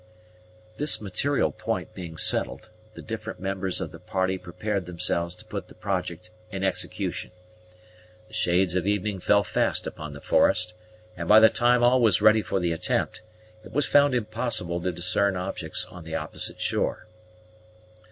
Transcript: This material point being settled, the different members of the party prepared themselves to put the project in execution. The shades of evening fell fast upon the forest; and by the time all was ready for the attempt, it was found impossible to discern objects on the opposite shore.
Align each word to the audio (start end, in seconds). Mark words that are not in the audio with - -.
This 0.77 0.99
material 0.99 1.51
point 1.51 1.93
being 1.93 2.17
settled, 2.17 2.71
the 2.95 3.03
different 3.03 3.39
members 3.39 3.79
of 3.79 3.91
the 3.91 3.99
party 3.99 4.35
prepared 4.39 4.87
themselves 4.87 5.35
to 5.35 5.45
put 5.45 5.67
the 5.67 5.75
project 5.75 6.31
in 6.49 6.63
execution. 6.63 7.29
The 8.27 8.33
shades 8.33 8.73
of 8.73 8.87
evening 8.87 9.19
fell 9.19 9.43
fast 9.43 9.85
upon 9.85 10.13
the 10.13 10.19
forest; 10.19 10.73
and 11.15 11.29
by 11.29 11.39
the 11.39 11.49
time 11.51 11.83
all 11.83 12.01
was 12.01 12.19
ready 12.19 12.41
for 12.41 12.59
the 12.59 12.71
attempt, 12.71 13.21
it 13.63 13.71
was 13.73 13.85
found 13.85 14.15
impossible 14.15 14.81
to 14.81 14.91
discern 14.91 15.35
objects 15.37 15.85
on 15.85 16.03
the 16.03 16.15
opposite 16.15 16.59
shore. 16.59 17.05